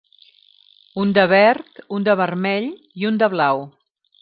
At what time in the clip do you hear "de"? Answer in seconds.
1.17-1.25, 2.09-2.17, 3.23-3.31